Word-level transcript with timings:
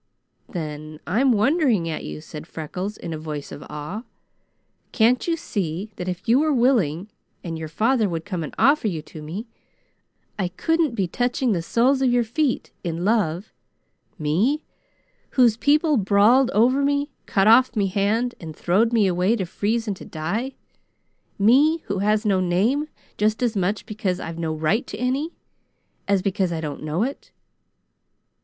"Then 0.49 0.99
I'm 1.05 1.31
wondering 1.31 1.87
at 1.87 2.03
you," 2.03 2.21
said 2.21 2.47
Freckles 2.47 2.97
in 2.97 3.13
a 3.13 3.19
voice 3.19 3.51
of 3.51 3.61
awe. 3.69 4.01
"Can't 4.91 5.27
you 5.27 5.37
see 5.37 5.91
that 5.97 6.07
if 6.09 6.27
you 6.27 6.39
were 6.39 6.51
willing 6.51 7.07
and 7.43 7.55
your 7.55 7.67
father 7.67 8.09
would 8.09 8.25
come 8.25 8.43
and 8.43 8.51
offer 8.57 8.87
you 8.87 9.03
to 9.03 9.21
me, 9.21 9.45
I 10.39 10.47
couldn't 10.47 10.95
be 10.95 11.05
touching 11.05 11.51
the 11.51 11.61
soles 11.61 12.01
of 12.01 12.11
your 12.11 12.23
feet, 12.23 12.71
in 12.83 13.05
love 13.05 13.53
me, 14.17 14.63
whose 15.37 15.55
people 15.55 15.97
brawled 15.97 16.49
over 16.49 16.81
me, 16.83 17.11
cut 17.27 17.45
off 17.45 17.75
me 17.75 17.85
hand, 17.85 18.33
and 18.39 18.55
throwed 18.55 18.91
me 18.91 19.05
away 19.05 19.35
to 19.35 19.45
freeze 19.45 19.87
and 19.87 19.95
to 19.97 20.03
die! 20.03 20.55
Me, 21.37 21.83
who 21.85 21.99
has 21.99 22.25
no 22.25 22.39
name 22.39 22.87
just 23.19 23.43
as 23.43 23.55
much 23.55 23.85
because 23.85 24.19
I've 24.19 24.39
no 24.39 24.51
RIGHT 24.51 24.87
to 24.87 24.97
any, 24.97 25.33
as 26.07 26.23
because 26.23 26.51
I 26.51 26.59
don't 26.59 26.81
know 26.81 27.03
it. 27.03 27.29